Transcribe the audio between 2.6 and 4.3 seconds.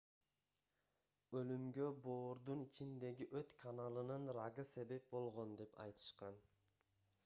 ичиндеги өт каналынын